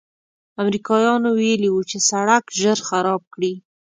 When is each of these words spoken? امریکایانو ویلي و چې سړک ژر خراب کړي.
امریکایانو 0.61 1.29
ویلي 1.39 1.69
و 1.71 1.79
چې 1.89 1.97
سړک 2.09 2.43
ژر 2.59 2.77
خراب 2.89 3.21
کړي. 3.33 3.53